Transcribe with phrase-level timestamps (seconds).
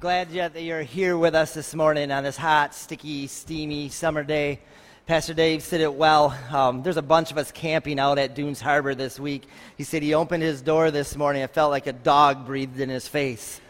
[0.00, 4.58] Glad that you're here with us this morning on this hot, sticky, steamy summer day.
[5.06, 6.34] Pastor Dave said it well.
[6.50, 9.42] Um, there's a bunch of us camping out at Dunes Harbor this week.
[9.76, 11.42] He said he opened his door this morning.
[11.42, 13.60] It felt like a dog breathed in his face.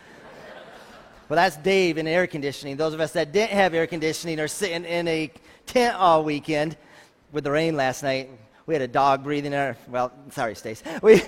[1.29, 2.77] well, that's Dave in air conditioning.
[2.77, 5.33] Those of us that didn't have air conditioning are sitting in a
[5.67, 6.77] tent all weekend
[7.33, 8.31] with the rain last night.
[8.67, 10.85] We had a dog breathing in our, well, sorry, Stace.
[11.03, 11.23] We,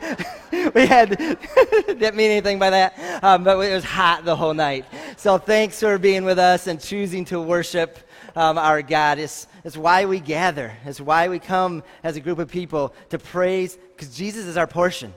[0.75, 1.11] we had,
[1.87, 4.87] didn't mean anything by that, um, but it was hot the whole night.
[5.19, 7.99] So thanks for being with us and choosing to worship
[8.35, 9.19] um, our God.
[9.19, 10.73] It's, it's why we gather.
[10.87, 14.67] It's why we come as a group of people to praise, because Jesus is our
[14.67, 15.13] portion.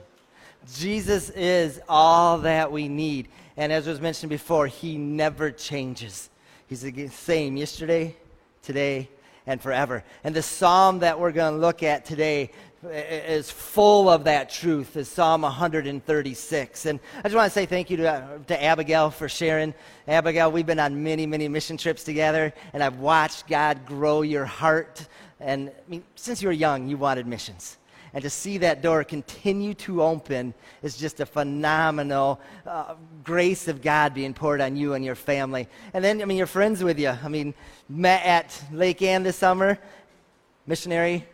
[0.74, 3.28] Jesus is all that we need.
[3.56, 6.28] And as was mentioned before, he never changes.
[6.66, 8.14] He's the same yesterday,
[8.62, 9.08] today,
[9.46, 10.04] and forever.
[10.24, 12.50] And the psalm that we're going to look at today
[12.84, 16.86] is full of that truth is Psalm 136.
[16.86, 19.74] And I just want to say thank you to, to Abigail for sharing.
[20.06, 24.44] Abigail, we've been on many, many mission trips together, and I've watched God grow your
[24.44, 25.06] heart.
[25.40, 27.78] And I mean, since you were young, you wanted missions.
[28.12, 33.82] And to see that door continue to open is just a phenomenal uh, grace of
[33.82, 35.68] God being poured on you and your family.
[35.92, 37.10] And then, I mean, your friends with you.
[37.10, 37.52] I mean,
[37.88, 39.78] met at Lake Ann this summer,
[40.66, 41.26] missionary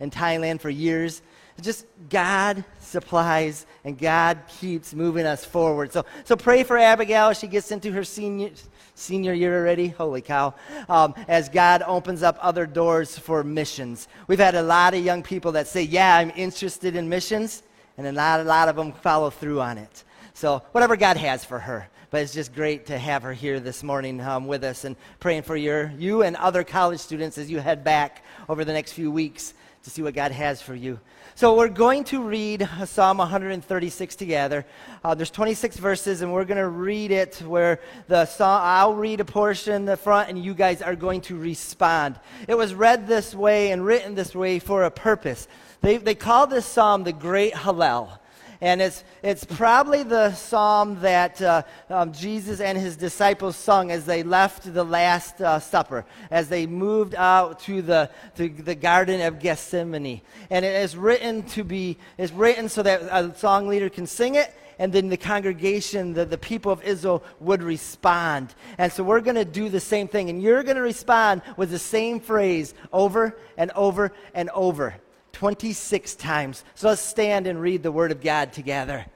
[0.00, 1.22] in Thailand for years.
[1.60, 5.92] Just God supplies and God keeps moving us forward.
[5.92, 7.32] So, so pray for Abigail.
[7.34, 8.50] She gets into her senior,
[8.94, 9.88] senior year already.
[9.88, 10.54] Holy cow.
[10.88, 14.08] Um, as God opens up other doors for missions.
[14.26, 17.62] We've had a lot of young people that say, Yeah, I'm interested in missions.
[17.98, 20.04] And a lot, a lot of them follow through on it.
[20.32, 21.88] So, whatever God has for her.
[22.10, 25.42] But it's just great to have her here this morning um, with us and praying
[25.42, 29.12] for your, you and other college students as you head back over the next few
[29.12, 29.54] weeks
[29.84, 31.00] to see what God has for you.
[31.34, 34.66] So we're going to read Psalm 136 together.
[35.02, 39.20] Uh, there's 26 verses, and we're going to read it where the psalm, I'll read
[39.20, 42.20] a portion in the front, and you guys are going to respond.
[42.46, 45.48] It was read this way and written this way for a purpose.
[45.80, 48.18] They, they call this psalm the Great Hallel.
[48.60, 54.04] And it's, it's probably the psalm that uh, um, Jesus and his disciples sung as
[54.04, 59.22] they left the Last uh, Supper, as they moved out to the, to the Garden
[59.22, 60.20] of Gethsemane.
[60.50, 64.34] And it is written to be, it's written so that a song leader can sing
[64.34, 68.54] it and then the congregation, the, the people of Israel would respond.
[68.78, 70.30] And so we're going to do the same thing.
[70.30, 74.94] And you're going to respond with the same phrase over and over and over.
[75.40, 76.64] 26 times.
[76.74, 79.06] So let's stand and read the Word of God together.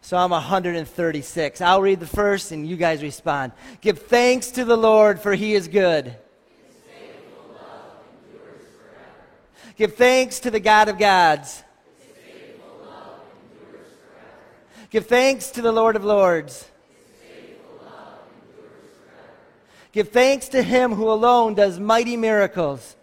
[0.00, 1.60] Psalm 136.
[1.60, 3.52] I'll read the first and you guys respond.
[3.82, 6.16] Give thanks to the Lord, for he is good.
[9.76, 11.62] Give thanks to the God of gods.
[14.88, 16.66] Give thanks to the Lord of lords.
[19.92, 22.94] Give thanks to him who alone does mighty miracles.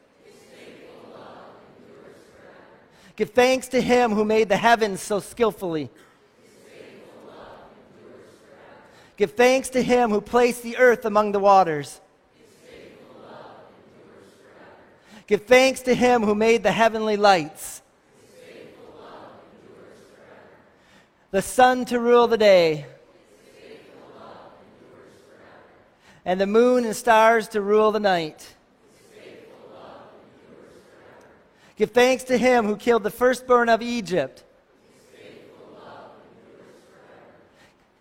[3.15, 5.89] Give thanks to him who made the heavens so skillfully.
[9.17, 12.01] Give thanks to him who placed the earth among the waters.
[15.27, 17.81] Give thanks to him who made the heavenly lights.
[21.31, 22.85] The sun to rule the day.
[26.25, 28.54] And the moon and stars to rule the night.
[31.75, 34.43] Give thanks to him who killed the firstborn of Egypt.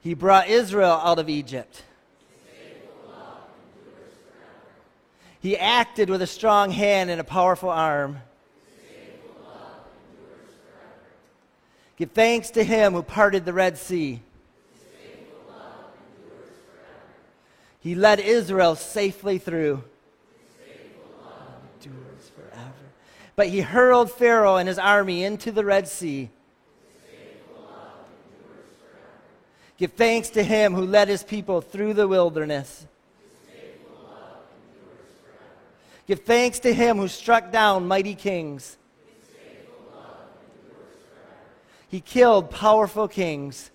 [0.00, 1.82] He brought Israel out of Egypt.
[5.40, 8.18] He acted with a strong hand and a powerful arm.
[11.96, 14.20] Give thanks to him who parted the Red Sea.
[17.80, 19.84] He led Israel safely through.
[23.36, 26.30] But he hurled Pharaoh and his army into the Red Sea.
[29.76, 32.86] Give thanks to him who led his people through the wilderness.
[36.06, 38.76] Give thanks to him who struck down mighty kings.
[41.88, 43.70] He killed powerful kings.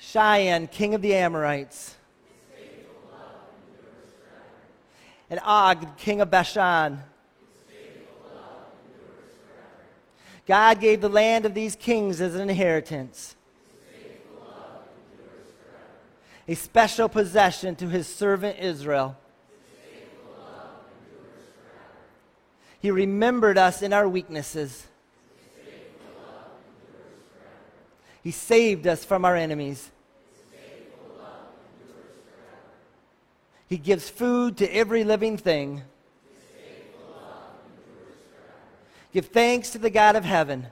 [0.00, 1.97] Sihon, king of the Amorites.
[5.30, 7.02] And Og, king of Bashan.
[10.46, 13.36] God gave the land of these kings as an inheritance,
[16.46, 19.16] a special possession to his servant Israel.
[22.80, 24.86] He remembered us in our weaknesses.
[28.22, 29.90] He saved us from our enemies.
[33.68, 35.82] He gives food to every living thing.
[39.12, 40.66] Give thanks to the God of heaven.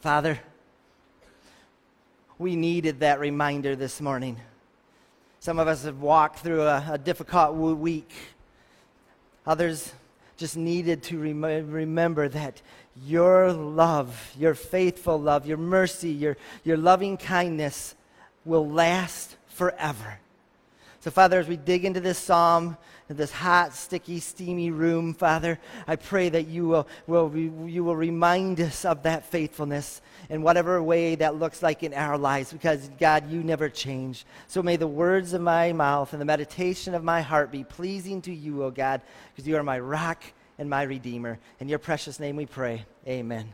[0.00, 0.38] Father,
[2.38, 4.38] we needed that reminder this morning.
[5.40, 8.12] Some of us have walked through a, a difficult week.
[9.46, 9.92] Others
[10.36, 12.60] just needed to rem- remember that
[13.04, 17.94] your love, your faithful love, your mercy, your, your loving kindness
[18.44, 20.18] will last forever.
[21.00, 22.76] So, Father, as we dig into this psalm,
[23.08, 28.60] this hot, sticky, steamy room, Father, I pray that you will, will, you will remind
[28.60, 33.30] us of that faithfulness in whatever way that looks like in our lives, because, God,
[33.30, 34.26] you never change.
[34.48, 38.22] So may the words of my mouth and the meditation of my heart be pleasing
[38.22, 40.22] to you, O God, because you are my rock
[40.58, 41.38] and my redeemer.
[41.60, 42.86] In your precious name we pray.
[43.06, 43.52] Amen.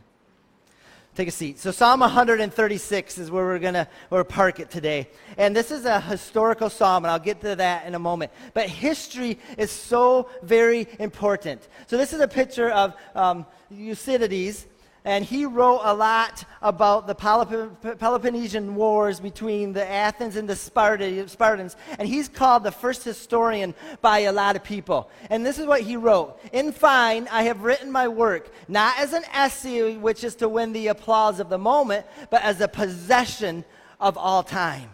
[1.15, 1.59] Take a seat.
[1.59, 3.87] So Psalm 136 is where we're going to
[4.23, 5.07] park it today.
[5.37, 8.31] And this is a historical psalm, and I'll get to that in a moment.
[8.55, 11.67] But history is so very important.
[11.85, 14.65] So this is a picture of um, Thucydides,
[15.05, 21.75] and he wrote a lot about the Peloponnesian Wars between the Athens and the Spartans,
[21.99, 25.09] and he's called the first historian by a lot of people.
[25.29, 29.13] And this is what he wrote In fine, I have written my work, not as
[29.13, 33.65] an essay which is to win the applause of the moment, but as a possession
[33.99, 34.89] of all time.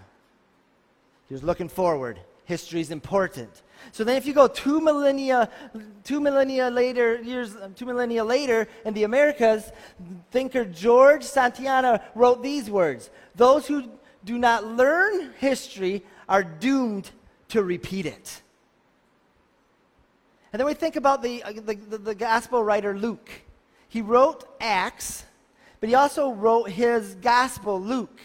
[1.27, 2.19] He was looking forward.
[2.45, 3.61] History is important.
[3.91, 5.49] So then, if you go two millennia,
[6.03, 9.71] two millennia later, years, two millennia later, in the Americas,
[10.31, 13.89] thinker George Santayana wrote these words: "Those who
[14.23, 17.09] do not learn history are doomed
[17.49, 18.41] to repeat it."
[20.51, 23.29] And then we think about the, uh, the, the, the gospel writer Luke.
[23.87, 25.25] He wrote Acts,
[25.79, 28.19] but he also wrote his gospel, Luke.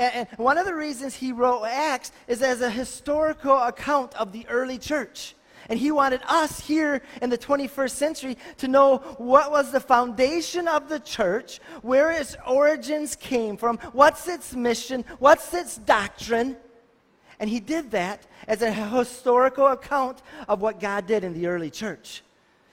[0.00, 4.32] And, and one of the reasons he wrote Acts is as a historical account of
[4.32, 5.36] the early church.
[5.68, 10.66] And he wanted us here in the 21st century to know what was the foundation
[10.66, 16.56] of the church, where its origins came from, what's its mission, what's its doctrine.
[17.38, 21.70] And he did that as a historical account of what God did in the early
[21.70, 22.22] church.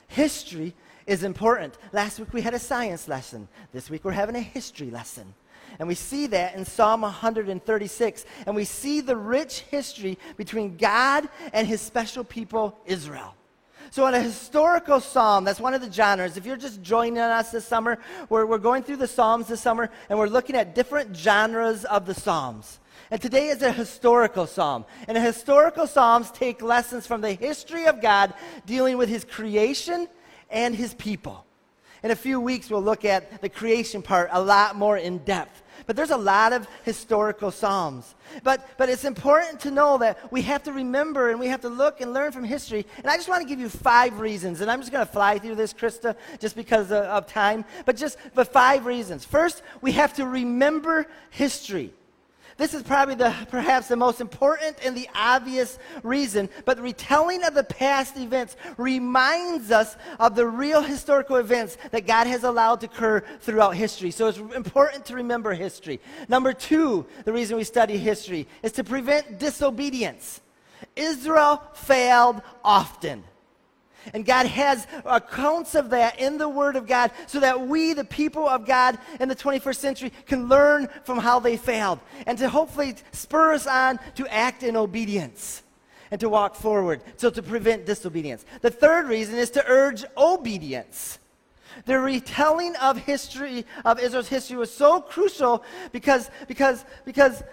[0.08, 0.74] History
[1.06, 1.78] is important.
[1.92, 3.48] Last week we had a science lesson.
[3.74, 5.34] This week we're having a history lesson.
[5.80, 8.26] And we see that in Psalm 136.
[8.46, 13.34] And we see the rich history between God and his special people, Israel.
[13.90, 16.36] So, in a historical psalm, that's one of the genres.
[16.36, 18.00] If you're just joining us this summer,
[18.30, 22.06] we're, we're going through the Psalms this summer, and we're looking at different genres of
[22.06, 22.80] the Psalms.
[23.10, 24.86] And today is a historical psalm.
[25.08, 28.34] And historical psalms take lessons from the history of God
[28.66, 30.08] dealing with his creation
[30.50, 31.47] and his people.
[32.04, 35.64] In a few weeks, we'll look at the creation part a lot more in depth.
[35.86, 38.14] But there's a lot of historical Psalms.
[38.44, 41.70] But, but it's important to know that we have to remember and we have to
[41.70, 42.86] look and learn from history.
[42.98, 44.62] And I just want to give you five reasons.
[44.62, 47.64] And I'm just going to fly through this, Krista, just because of, of time.
[47.86, 49.24] But just but five reasons.
[49.24, 51.94] First, we have to remember history.
[52.58, 57.54] This is probably the, perhaps the most important and the obvious reason, but retelling of
[57.54, 62.88] the past events reminds us of the real historical events that God has allowed to
[62.88, 64.10] occur throughout history.
[64.10, 66.00] So it's important to remember history.
[66.28, 70.42] Number two, the reason we study history is to prevent disobedience.
[70.96, 73.24] Israel failed often.
[74.14, 78.04] And God has accounts of that in the Word of God so that we, the
[78.04, 82.50] people of God in the 21st century, can learn from how they failed and to
[82.50, 85.64] hopefully spur us on to act in obedience
[86.12, 87.02] and to walk forward.
[87.18, 88.46] So to prevent disobedience.
[88.62, 91.20] The third reason is to urge obedience.
[91.86, 97.44] The retelling of history, of Israel's history, was so crucial because, because, because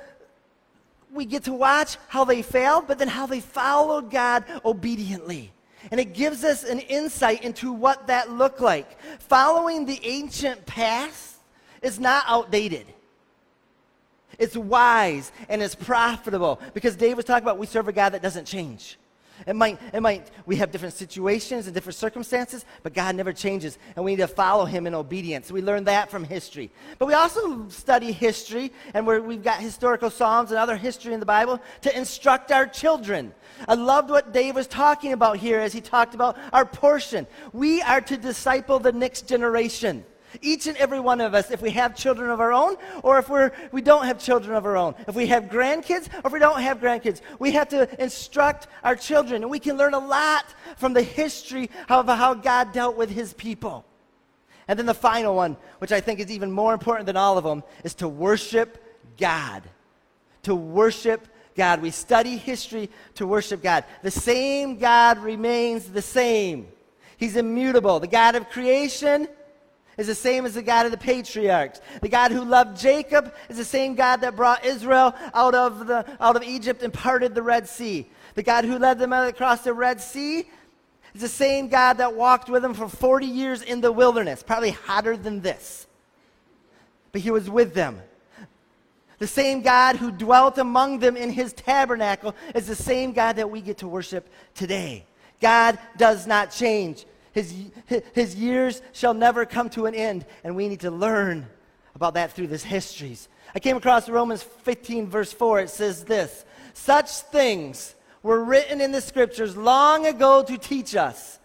[1.12, 5.52] we get to watch how they failed, but then how they followed God obediently.
[5.90, 9.00] And it gives us an insight into what that looked like.
[9.20, 11.36] Following the ancient past
[11.82, 12.86] is not outdated.
[14.38, 18.22] It's wise and it's profitable because Dave was talking about we serve a God that
[18.22, 18.98] doesn't change.
[19.46, 23.78] It might, it might, we have different situations and different circumstances, but God never changes,
[23.96, 25.50] and we need to follow Him in obedience.
[25.50, 26.70] We learn that from history.
[26.98, 31.20] But we also study history, and we have got historical Psalms and other history in
[31.20, 33.34] the Bible to instruct our children.
[33.68, 37.26] I loved what Dave was talking about here as he talked about our portion.
[37.52, 40.04] We are to disciple the next generation.
[40.40, 43.28] Each and every one of us, if we have children of our own, or if
[43.28, 46.38] we're, we don't have children of our own, if we have grandkids, or if we
[46.38, 49.42] don't have grandkids, we have to instruct our children.
[49.42, 53.32] And we can learn a lot from the history of how God dealt with his
[53.32, 53.84] people.
[54.66, 57.44] And then the final one, which I think is even more important than all of
[57.44, 58.82] them, is to worship
[59.18, 59.62] God.
[60.44, 61.82] To worship God.
[61.82, 63.84] We study history to worship God.
[64.02, 66.68] The same God remains the same.
[67.16, 68.00] He's immutable.
[68.00, 69.28] The God of creation
[69.96, 71.80] is the same as the God of the patriarchs.
[72.00, 76.04] The God who loved Jacob is the same God that brought Israel out of, the,
[76.20, 78.08] out of Egypt and parted the Red Sea.
[78.34, 80.48] The God who led them across the Red Sea
[81.14, 84.70] is the same God that walked with them for 40 years in the wilderness, probably
[84.70, 85.86] hotter than this.
[87.12, 88.00] But he was with them.
[89.18, 93.50] The same God who dwelt among them in his tabernacle is the same God that
[93.50, 95.06] we get to worship today.
[95.40, 97.06] God does not change.
[97.34, 97.52] His,
[98.12, 101.46] his years shall never come to an end, and we need to learn
[101.96, 103.28] about that through this histories.
[103.54, 105.60] I came across Romans 15, verse 4.
[105.60, 111.40] It says this Such things were written in the scriptures long ago to teach us.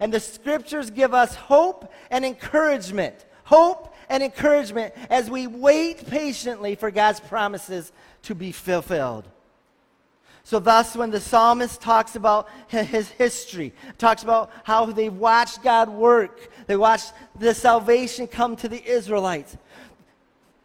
[0.00, 3.14] And the scriptures give us hope and encouragement.
[3.44, 9.28] Hope and encouragement as we wait patiently for God's promises to be fulfilled.
[10.46, 15.88] So, thus, when the psalmist talks about his history, talks about how they watched God
[15.88, 19.56] work, they watched the salvation come to the Israelites,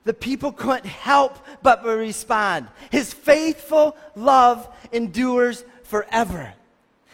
[0.03, 2.67] the people couldn't help but respond.
[2.89, 6.53] His faithful love endures forever.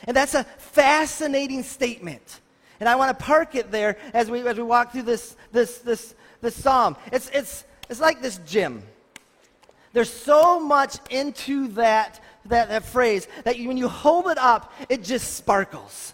[0.05, 2.41] And that's a fascinating statement.
[2.79, 5.79] And I want to park it there as we, as we walk through this, this,
[5.79, 6.95] this, this psalm.
[7.11, 8.83] It's, it's, it's like this gym.
[9.93, 15.03] There's so much into that, that, that phrase that when you hold it up, it
[15.03, 16.13] just sparkles.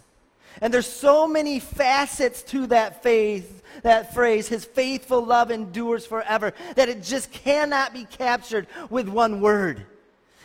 [0.62, 6.54] And there's so many facets to that faith, that phrase, his faithful love endures forever,
[6.76, 9.86] that it just cannot be captured with one word.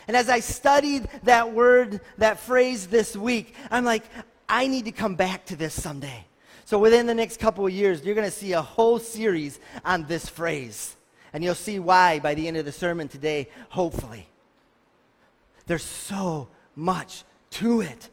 [0.07, 4.03] And as I studied that word, that phrase this week, I'm like,
[4.47, 6.25] I need to come back to this someday.
[6.65, 10.05] So within the next couple of years, you're going to see a whole series on
[10.05, 10.95] this phrase.
[11.33, 14.27] And you'll see why by the end of the sermon today, hopefully.
[15.67, 18.09] There's so much to it.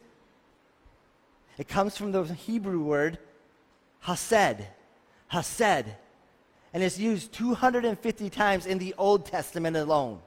[1.57, 3.17] It comes from the Hebrew word
[4.01, 4.61] hased.
[5.31, 5.85] Hased.
[6.73, 10.19] And it's used 250 times in the Old Testament alone.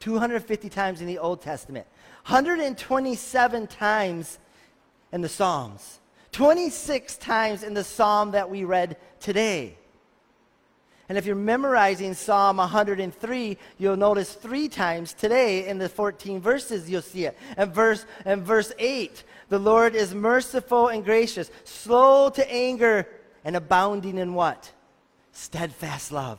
[0.00, 1.86] 250 times in the Old Testament.
[2.26, 4.38] 127 times
[5.12, 6.00] in the Psalms.
[6.32, 9.76] 26 times in the psalm that we read today.
[11.08, 16.88] And if you're memorizing Psalm 103, you'll notice three times today in the 14 verses
[16.88, 17.36] you'll see it.
[17.56, 23.06] And verse and verse 8, the Lord is merciful and gracious, slow to anger
[23.44, 24.72] and abounding in what?
[25.32, 26.38] Steadfast love.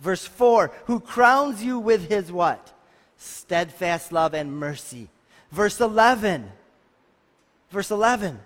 [0.00, 2.72] Verse 4, who crowns you with his what?
[3.16, 5.08] Steadfast love and mercy.
[5.50, 6.50] Verse 11.
[7.70, 8.38] Verse 11.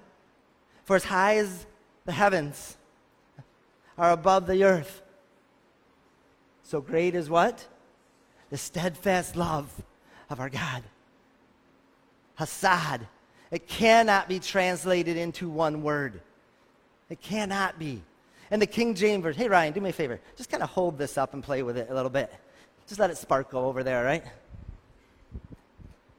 [0.84, 1.66] For as high as
[2.04, 2.76] the heavens
[3.96, 5.02] are above the earth,
[6.68, 7.66] so great is what?
[8.50, 9.72] The steadfast love
[10.28, 10.82] of our God.
[12.38, 13.06] Hasad.
[13.50, 16.20] It cannot be translated into one word.
[17.08, 18.02] It cannot be.
[18.50, 20.20] And the King James Version, hey Ryan, do me a favor.
[20.36, 22.30] Just kind of hold this up and play with it a little bit.
[22.86, 24.24] Just let it sparkle over there, right?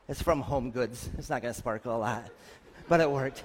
[0.08, 1.12] It's from Home Goods.
[1.20, 2.27] It's not going to sparkle a lot,
[2.88, 3.44] but it worked.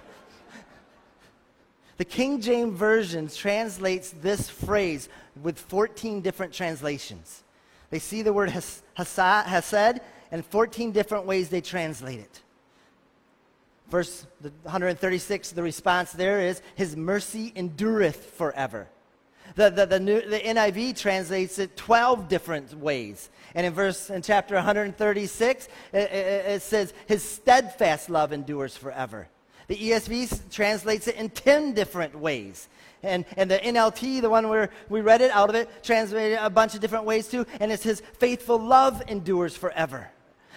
[1.97, 5.09] The King James Version translates this phrase
[5.43, 7.45] with 14 different translations.
[7.91, 10.01] They see the word has, hesed,
[10.33, 12.43] and 14 different ways they translate it.
[13.89, 14.27] Verse
[14.63, 18.89] 136, the response there is, His mercy endureth forever.
[19.57, 23.31] The, the, the, new, the NIV translates it 12 different ways.
[23.55, 29.29] And in verse, in chapter 136, it, it, it says, His steadfast love endures forever.
[29.67, 32.69] The ESV translates it in 10 different ways.
[33.03, 36.51] And, and the NLT, the one where we read it out of it, translated a
[36.51, 37.47] bunch of different ways too.
[37.61, 40.11] And it's his faithful love endures forever.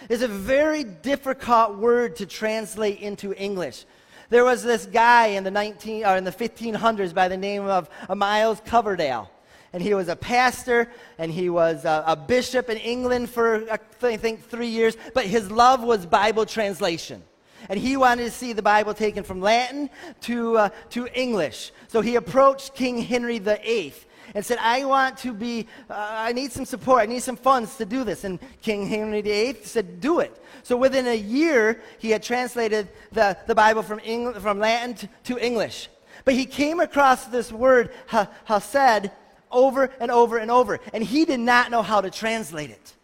[0.08, 3.84] It's a very difficult word to translate into English.
[4.30, 7.88] There was this guy in the 19 or in the 1500s by the name of
[8.08, 9.30] uh, Miles Coverdale.
[9.72, 13.76] And he was a pastor and he was a, a bishop in England for, uh,
[14.02, 14.96] I think, three years.
[15.14, 17.22] But his love was Bible translation
[17.68, 19.90] and he wanted to see the Bible taken from Latin
[20.22, 21.72] to, uh, to English.
[21.88, 23.94] So he approached King Henry VIII
[24.34, 27.76] and said, I want to be, uh, I need some support, I need some funds
[27.76, 28.24] to do this.
[28.24, 30.42] And King Henry VIII said, Do it.
[30.62, 34.00] So within a year, he had translated the, the Bible from,
[34.34, 35.88] from Latin to, to English.
[36.24, 39.10] But he came across this word, ha- hased,
[39.50, 40.78] over and over and over.
[40.92, 42.94] And he did not know how to translate it.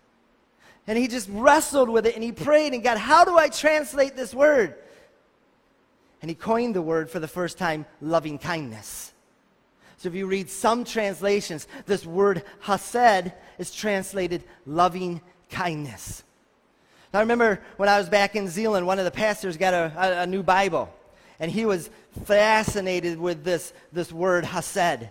[0.86, 4.16] And he just wrestled with it and he prayed and God, how do I translate
[4.16, 4.74] this word?
[6.20, 9.12] And he coined the word for the first time, loving kindness.
[9.96, 16.22] So if you read some translations, this word hesed is translated loving kindness.
[17.12, 19.92] Now, I remember when I was back in Zeeland, one of the pastors got a,
[19.96, 20.92] a, a new Bible,
[21.38, 21.88] and he was
[22.24, 25.08] fascinated with this, this word hesed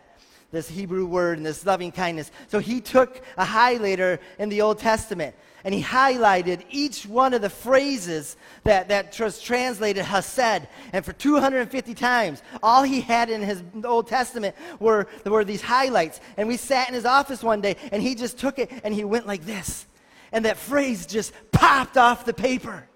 [0.53, 2.31] this Hebrew word and this loving kindness.
[2.47, 7.41] So he took a highlighter in the Old Testament and he highlighted each one of
[7.41, 10.67] the phrases that, that was translated Hesed.
[10.91, 16.19] And for 250 times, all he had in his Old Testament were, were these highlights.
[16.35, 19.05] And we sat in his office one day, and he just took it and he
[19.05, 19.85] went like this.
[20.31, 22.87] And that phrase just popped off the paper.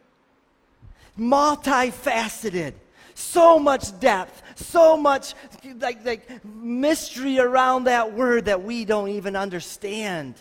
[1.17, 2.73] Multifaceted
[3.17, 5.33] so much depth, so much
[5.79, 10.35] like, like mystery around that word that we don't even understand.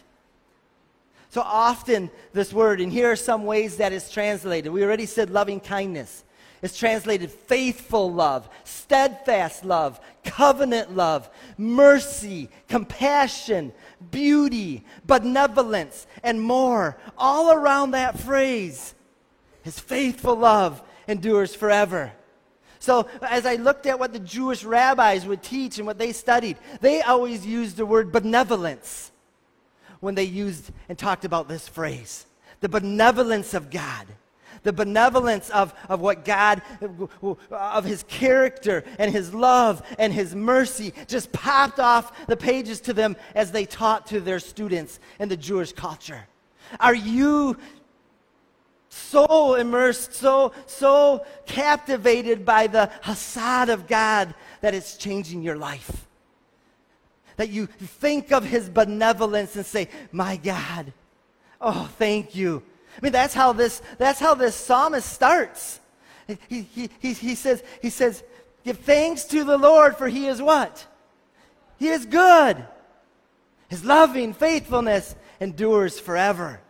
[1.36, 4.72] So often, this word, and here are some ways that it's translated.
[4.72, 6.24] We already said loving kindness.
[6.62, 11.28] It's translated faithful love, steadfast love, covenant love,
[11.58, 13.74] mercy, compassion,
[14.10, 16.96] beauty, benevolence, and more.
[17.18, 18.94] All around that phrase.
[19.62, 22.12] His faithful love endures forever.
[22.78, 26.56] So, as I looked at what the Jewish rabbis would teach and what they studied,
[26.80, 29.12] they always used the word benevolence
[30.06, 32.26] when they used and talked about this phrase
[32.60, 34.06] the benevolence of God.
[34.62, 36.62] The benevolence of, of what God,
[37.50, 42.92] of His character and His love and His mercy just popped off the pages to
[42.92, 46.26] them as they taught to their students in the Jewish culture.
[46.80, 47.56] Are you
[48.88, 56.05] so immersed, so, so captivated by the hesed of God that it's changing your life?
[57.36, 60.92] That you think of his benevolence and say, My God,
[61.60, 62.62] oh, thank you.
[62.96, 65.80] I mean, that's how this, that's how this psalmist starts.
[66.48, 68.24] He, he, he, he, says, he says,
[68.64, 70.86] Give thanks to the Lord, for he is what?
[71.78, 72.64] He is good.
[73.68, 76.60] His loving faithfulness endures forever.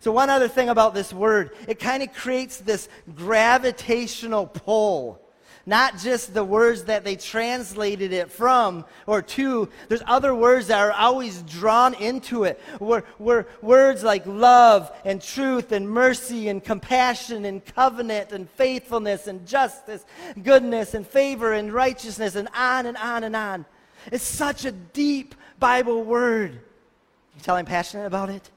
[0.00, 5.20] So, one other thing about this word, it kind of creates this gravitational pull
[5.66, 9.68] not just the words that they translated it from or to.
[9.88, 12.60] There's other words that are always drawn into it.
[12.78, 19.44] Where, words like love and truth and mercy and compassion and covenant and faithfulness and
[19.44, 20.06] justice,
[20.42, 23.66] goodness and favor and righteousness and on and on and on.
[24.12, 26.52] It's such a deep Bible word.
[26.52, 28.50] You tell I'm passionate about it?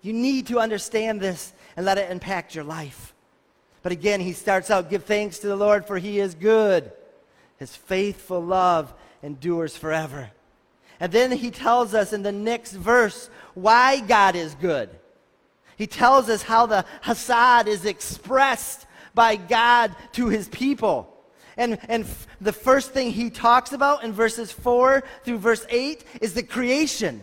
[0.00, 3.13] You need to understand this and let it impact your life.
[3.84, 6.90] But again, he starts out give thanks to the Lord, for he is good.
[7.58, 8.92] His faithful love
[9.22, 10.30] endures forever.
[10.98, 14.88] And then he tells us in the next verse why God is good.
[15.76, 21.14] He tells us how the Hesed is expressed by God to his people.
[21.58, 26.04] And, and f- the first thing he talks about in verses 4 through verse 8
[26.22, 27.22] is the creation.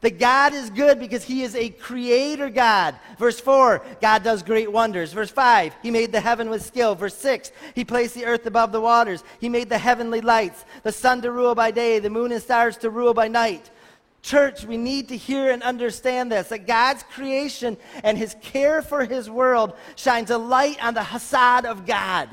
[0.00, 2.96] That God is good because He is a creator God.
[3.18, 5.12] Verse 4, God does great wonders.
[5.12, 6.94] Verse 5, He made the heaven with skill.
[6.94, 9.24] Verse 6, He placed the earth above the waters.
[9.40, 12.76] He made the heavenly lights, the sun to rule by day, the moon and stars
[12.78, 13.70] to rule by night.
[14.26, 19.04] Church, we need to hear and understand this that God's creation and His care for
[19.04, 22.28] His world shines a light on the Hesed of God.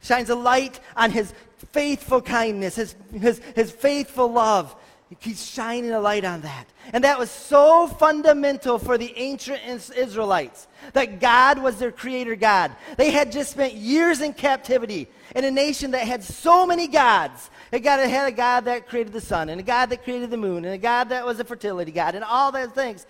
[0.00, 1.34] Shines a light on His
[1.72, 4.76] faithful kindness, His, his, his faithful love.
[5.20, 6.66] He's shining a light on that.
[6.92, 9.60] And that was so fundamental for the ancient
[9.96, 12.72] Israelites that God was their creator God.
[12.96, 17.50] They had just spent years in captivity in a nation that had so many gods.
[17.72, 20.36] It got, had a God that created the sun, and a God that created the
[20.36, 23.06] moon, and a God that was a fertility God, and all those things.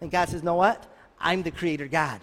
[0.00, 0.86] And God says, Know what?
[1.20, 2.20] I'm the creator God.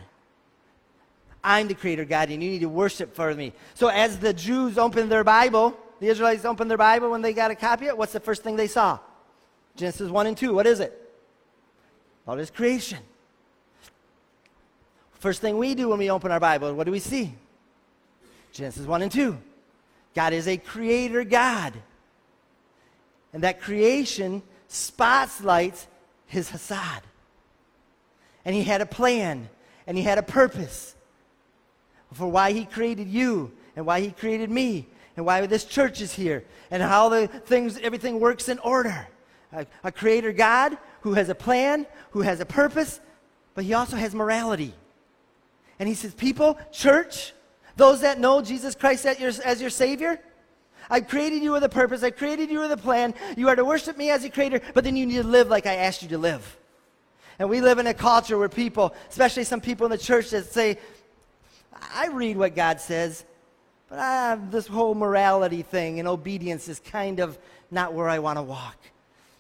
[1.44, 3.54] I'm the creator God, and you need to worship for me.
[3.76, 7.52] So as the Jews opened their Bible, the Israelites opened their Bible when they got
[7.52, 9.00] a copy of it, what's the first thing they saw?
[9.76, 10.54] Genesis 1 and 2.
[10.54, 11.02] What is it?
[12.26, 13.00] About his creation.
[15.14, 17.34] First thing we do when we open our Bible, what do we see?
[18.52, 19.38] Genesis 1 and 2.
[20.14, 21.74] God is a creator God.
[23.34, 25.88] And that creation spotlights
[26.28, 27.04] his Hesed.
[28.46, 29.50] And he had a plan
[29.88, 30.96] and he had a purpose
[32.14, 36.14] for why he created you and why he created me and why this church is
[36.14, 39.08] here and how the things everything works in order
[39.52, 43.00] a, a creator God who has a plan, who has a purpose,
[43.54, 44.74] but he also has morality.
[45.80, 47.34] And he says, People, church,
[47.76, 50.20] those that know Jesus Christ as your, as your Savior,
[50.90, 52.04] I created you with a purpose.
[52.04, 53.14] I created you with a plan.
[53.36, 55.66] You are to worship me as a creator, but then you need to live like
[55.66, 56.58] I asked you to live.
[57.40, 60.46] And we live in a culture where people, especially some people in the church, that
[60.46, 60.78] say,
[61.94, 63.26] I read what God says,
[63.90, 67.38] but ah, this whole morality thing and obedience is kind of
[67.72, 68.78] not where I want to walk.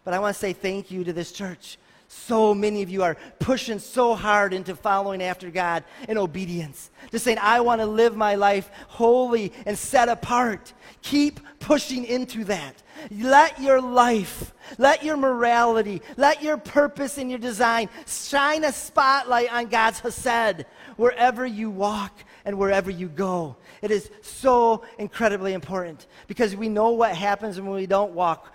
[0.05, 1.77] But I want to say thank you to this church.
[2.07, 6.91] So many of you are pushing so hard into following after God in obedience.
[7.11, 10.73] Just saying, I want to live my life holy and set apart.
[11.01, 12.83] Keep pushing into that.
[13.11, 19.51] Let your life, let your morality, let your purpose and your design shine a spotlight
[19.51, 20.65] on God's Hesed
[20.95, 23.55] wherever you walk and wherever you go.
[23.81, 28.53] It is so incredibly important because we know what happens when we don't walk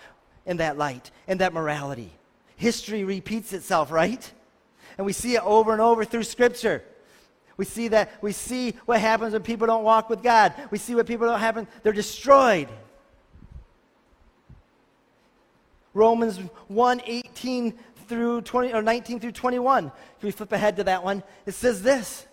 [0.51, 2.11] in that light, in that morality.
[2.57, 4.31] History repeats itself, right?
[4.99, 6.83] And we see it over and over through Scripture.
[7.57, 10.53] We see that we see what happens when people don't walk with God.
[10.73, 12.69] We see what people don't happen, they're destroyed.
[15.95, 19.93] Romans 1 18 through 20 or 19 through 21.
[20.17, 22.27] If we flip ahead to that one, it says this.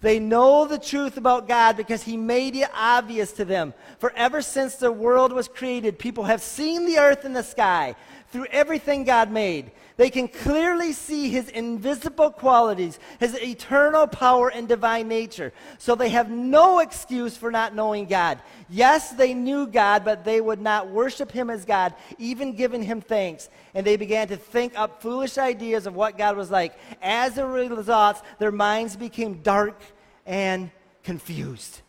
[0.00, 3.74] They know the truth about God because He made it obvious to them.
[3.98, 7.96] For ever since the world was created, people have seen the earth and the sky
[8.30, 9.70] through everything God made.
[9.96, 15.52] They can clearly see his invisible qualities, his eternal power and divine nature.
[15.78, 18.40] So they have no excuse for not knowing God.
[18.68, 23.00] Yes, they knew God, but they would not worship him as God, even giving him
[23.00, 23.48] thanks.
[23.74, 26.78] And they began to think up foolish ideas of what God was like.
[27.02, 29.82] As a result, their minds became dark
[30.26, 30.70] and
[31.02, 31.80] confused.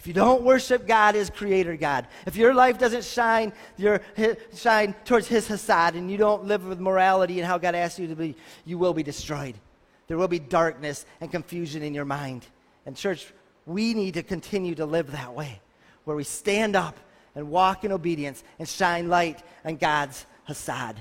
[0.00, 4.00] If you don't worship God as creator God, if your life doesn't shine, your,
[4.54, 8.06] shine towards his Hesed and you don't live with morality and how God asks you
[8.06, 8.34] to be,
[8.64, 9.56] you will be destroyed.
[10.08, 12.46] There will be darkness and confusion in your mind.
[12.86, 13.30] And church,
[13.66, 15.60] we need to continue to live that way,
[16.04, 16.96] where we stand up
[17.34, 20.96] and walk in obedience and shine light on God's Hesed.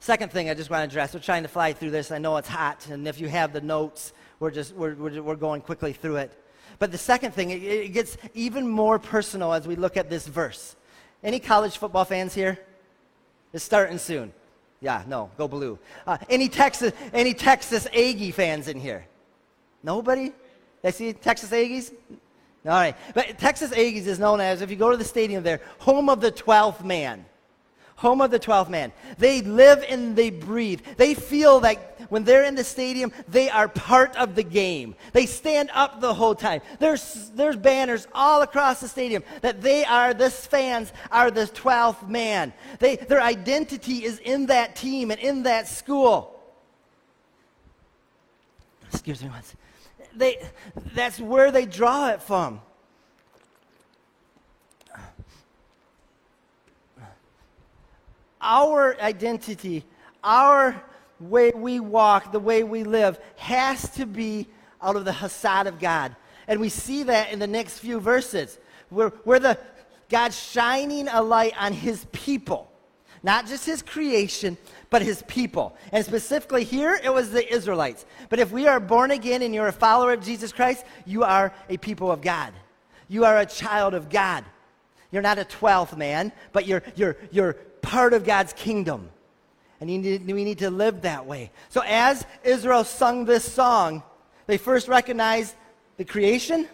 [0.00, 2.10] Second thing I just want to address, we're trying to fly through this.
[2.10, 5.36] I know it's hot, and if you have the notes, we're just we're, we're, we're
[5.36, 6.32] going quickly through it.
[6.78, 10.26] But the second thing, it, it gets even more personal as we look at this
[10.26, 10.76] verse.
[11.22, 12.58] Any college football fans here?
[13.52, 14.32] It's starting soon.
[14.80, 15.78] Yeah, no, go blue.
[16.06, 19.06] Uh, any Texas, any Texas Aggie fans in here?
[19.82, 20.32] Nobody?
[20.84, 21.92] I see Texas Aggies.
[22.64, 25.60] All right, but Texas Aggies is known as, if you go to the stadium there,
[25.78, 27.24] home of the 12th man
[27.98, 28.92] home of the 12th man.
[29.18, 30.80] They live and they breathe.
[30.96, 34.94] They feel that when they're in the stadium, they are part of the game.
[35.12, 36.60] They stand up the whole time.
[36.78, 42.08] There's, there's banners all across the stadium that they are, this fans are the 12th
[42.08, 42.52] man.
[42.78, 46.40] They, their identity is in that team and in that school.
[48.92, 49.56] Excuse me once.
[50.14, 50.40] They,
[50.94, 52.60] that's where they draw it from.
[58.40, 59.84] Our identity,
[60.22, 60.82] our
[61.20, 64.46] way we walk, the way we live, has to be
[64.80, 66.14] out of the Hesed of God.
[66.46, 69.58] And we see that in the next few verses, where, where the
[70.08, 72.70] God shining a light on his people.
[73.22, 74.56] Not just his creation,
[74.90, 75.76] but his people.
[75.92, 78.06] And specifically here, it was the Israelites.
[78.28, 81.52] But if we are born again and you're a follower of Jesus Christ, you are
[81.68, 82.52] a people of God.
[83.08, 84.44] You are a child of God.
[85.10, 89.10] You're not a 12th man, but you're, you're, you're part of God's kingdom.
[89.80, 91.50] And need, we need to live that way.
[91.68, 94.02] So as Israel sung this song,
[94.46, 95.54] they first recognized
[95.96, 96.66] the creation,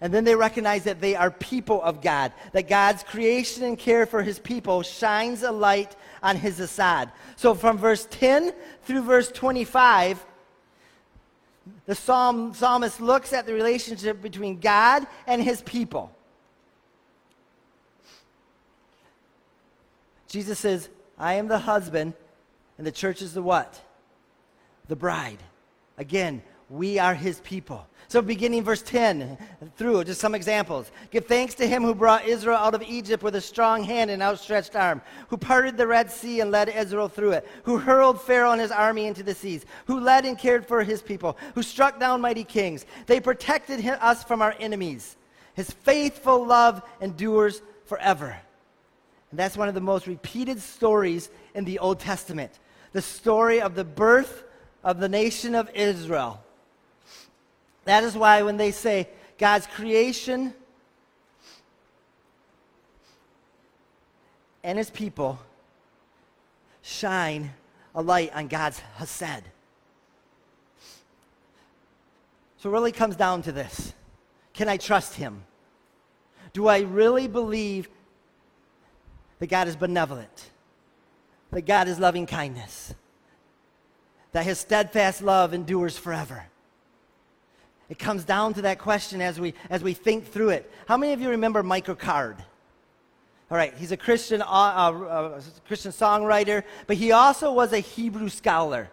[0.00, 4.04] and then they recognized that they are people of God, that God's creation and care
[4.04, 7.10] for his people shines a light on his Hesed.
[7.36, 10.24] So from verse 10 through verse 25,
[11.86, 16.15] the psalm, psalmist looks at the relationship between God and his people.
[20.28, 22.14] Jesus says, I am the husband,
[22.78, 23.80] and the church is the what?
[24.88, 25.42] The bride.
[25.98, 27.86] Again, we are his people.
[28.08, 29.36] So, beginning verse 10
[29.76, 30.90] through, just some examples.
[31.10, 34.22] Give thanks to him who brought Israel out of Egypt with a strong hand and
[34.22, 38.52] outstretched arm, who parted the Red Sea and led Israel through it, who hurled Pharaoh
[38.52, 41.98] and his army into the seas, who led and cared for his people, who struck
[41.98, 42.86] down mighty kings.
[43.06, 45.16] They protected us from our enemies.
[45.54, 48.36] His faithful love endures forever.
[49.30, 52.52] And that's one of the most repeated stories in the Old Testament
[52.92, 54.44] the story of the birth
[54.82, 56.42] of the nation of Israel.
[57.84, 60.54] That is why when they say God's creation
[64.64, 65.38] and his people
[66.82, 67.52] shine
[67.94, 69.42] a light on God's Hesed.
[72.58, 73.92] So it really comes down to this
[74.54, 75.44] Can I trust him?
[76.52, 77.88] Do I really believe
[79.38, 80.50] that God is benevolent?
[81.50, 82.94] That God is loving kindness?
[84.32, 86.46] That his steadfast love endures forever?
[87.88, 90.70] It comes down to that question as we, as we think through it.
[90.86, 92.36] How many of you remember Michael Card?
[93.48, 98.28] All right, he's a Christian, uh, uh, Christian songwriter, but he also was a Hebrew
[98.28, 98.90] scholar.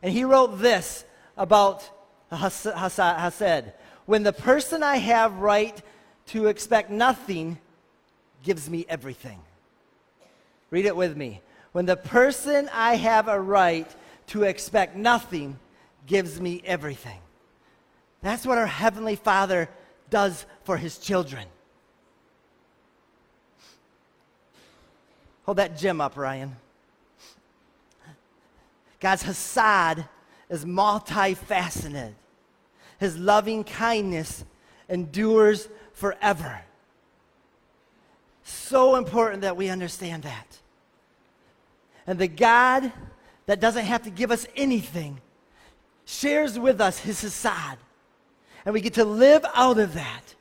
[0.00, 1.04] And he wrote this
[1.36, 1.90] about
[2.30, 3.72] Hesed.
[4.06, 5.80] When the person I have right
[6.26, 7.58] to expect nothing
[8.44, 9.40] gives me everything.
[10.70, 11.40] Read it with me.
[11.72, 13.88] When the person I have a right
[14.28, 15.58] to expect nothing
[16.06, 17.18] gives me everything.
[18.22, 19.68] That's what our Heavenly Father
[20.08, 21.46] does for His children.
[25.44, 26.54] Hold that gem up, Ryan.
[29.00, 30.04] God's Hesed
[30.48, 32.12] is multifaceted.
[32.98, 34.44] His loving kindness
[34.88, 36.60] endures forever.
[38.44, 40.59] So important that we understand that.
[42.10, 42.90] And the God
[43.46, 45.20] that doesn't have to give us anything
[46.04, 47.78] shares with us his Hesed.
[48.64, 50.34] And we get to live out of that.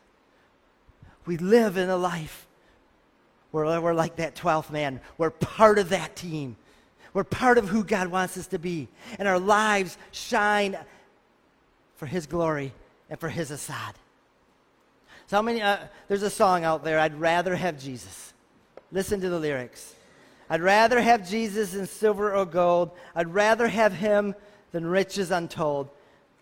[1.28, 2.48] We live in a life
[3.52, 5.00] where we're like that 12th man.
[5.20, 6.56] We're part of that team.
[7.14, 8.88] We're part of who God wants us to be.
[9.20, 10.76] And our lives shine
[11.98, 12.74] for His glory
[13.12, 13.96] and for His Hesed.
[15.28, 15.78] So, many, uh,
[16.08, 18.34] there's a song out there, I'd rather have Jesus.
[18.92, 19.94] Listen to the lyrics.
[20.50, 22.92] I'd rather have Jesus than silver or gold.
[23.16, 24.36] I'd rather have Him
[24.72, 25.90] than riches untold.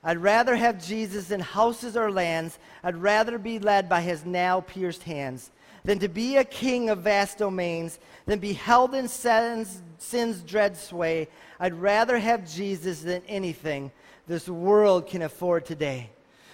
[0.03, 2.59] I'd rather have Jesus than houses or lands.
[2.83, 5.51] I'd rather be led by His now pierced hands
[5.87, 10.75] than to be a king of vast domains, than be held in sin's, sin's dread
[10.75, 11.29] sway.
[11.61, 13.91] I'd rather have Jesus than anything
[14.27, 16.09] this world can afford today.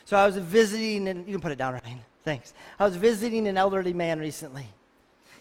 [0.05, 1.99] So I was visiting, and you can put it down, Ryan.
[2.23, 2.53] Thanks.
[2.79, 4.67] I was visiting an elderly man recently.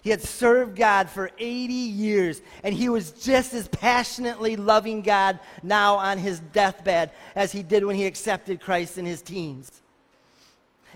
[0.03, 5.39] He had served God for 80 years, and he was just as passionately loving God
[5.63, 9.81] now on his deathbed as he did when he accepted Christ in his teens.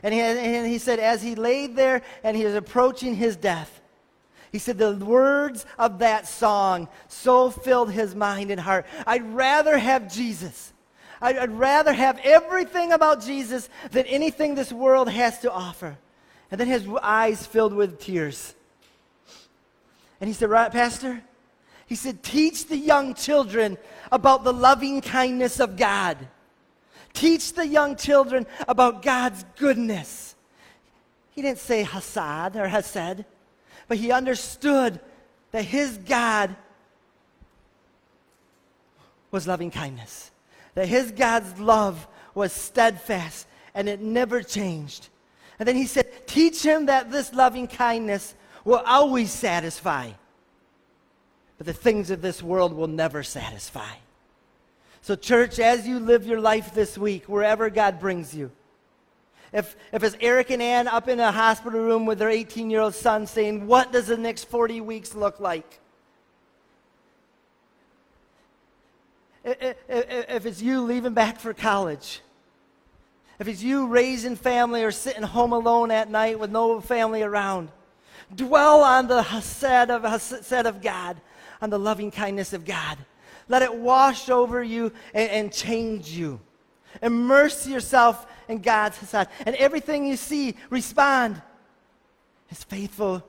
[0.03, 3.81] And he, and he said, as he laid there and he was approaching his death,
[4.51, 8.87] he said, the words of that song so filled his mind and heart.
[9.07, 10.73] I'd rather have Jesus.
[11.21, 15.97] I'd, I'd rather have everything about Jesus than anything this world has to offer.
[16.51, 18.55] And then his eyes filled with tears.
[20.21, 21.23] And he said, Right, Pastor?
[21.87, 23.79] He said, Teach the young children
[24.11, 26.19] about the loving kindness of God.
[27.13, 30.35] Teach the young children about God's goodness.
[31.31, 33.25] He didn't say Hesed or Hesed,
[33.89, 35.01] but he understood
[35.53, 36.57] that his God
[39.31, 40.31] was loving kindness,
[40.75, 45.09] that his God's love was steadfast and it never changed.
[45.59, 48.35] And then he said, Teach him that this loving kindness
[48.67, 50.11] will always satisfy,
[51.57, 53.93] but the things of this world will never satisfy.
[55.01, 58.51] So, church, as you live your life this week, wherever God brings you,
[59.53, 62.81] if, if it's Eric and Ann up in a hospital room with their 18 year
[62.81, 65.79] old son saying, What does the next 40 weeks look like?
[69.45, 72.21] If, if it's you leaving back for college,
[73.39, 77.69] if it's you raising family or sitting home alone at night with no family around,
[78.35, 81.21] dwell on the Hesed of, Hesed of God,
[81.61, 82.99] on the loving kindness of God.
[83.49, 86.41] Let it wash over you and, and change you.
[87.03, 89.29] Immerse yourself in God's side.
[89.45, 91.41] And everything you see, respond.
[92.49, 93.25] His faithful,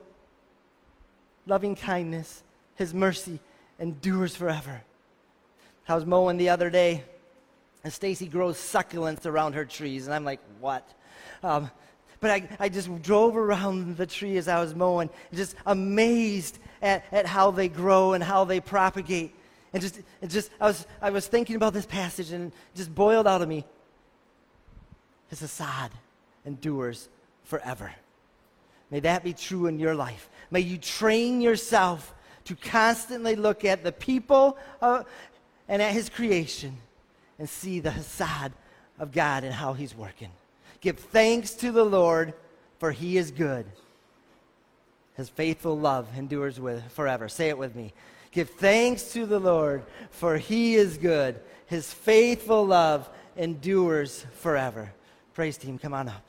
[1.46, 2.42] loving kindness,
[2.76, 3.40] His mercy
[3.78, 4.82] endures forever.
[5.88, 7.02] I was mowing the other day,
[7.82, 10.86] and Stacy grows succulents around her trees, and I'm like, what?
[11.42, 11.70] Um,
[12.20, 17.04] but I, I just drove around the tree as I was mowing, just amazed at,
[17.12, 19.34] at how they grow and how they propagate.
[19.72, 22.94] And just, it just I, was, I was thinking about this passage and it just
[22.94, 23.64] boiled out of me.
[25.28, 25.92] His Hesed
[26.44, 27.08] endures
[27.44, 27.92] forever.
[28.90, 30.30] May that be true in your life.
[30.50, 32.14] May you train yourself
[32.46, 35.02] to constantly look at the people uh,
[35.68, 36.78] and at his creation
[37.38, 38.52] and see the Hesed
[38.98, 40.30] of God and how he's working.
[40.80, 42.34] Give thanks to the Lord,
[42.78, 43.66] for he is good.
[45.14, 47.28] His faithful love endures with forever.
[47.28, 47.92] Say it with me.
[48.30, 51.40] Give thanks to the Lord, for he is good.
[51.66, 54.92] His faithful love endures forever.
[55.34, 56.24] Praise team, come on up.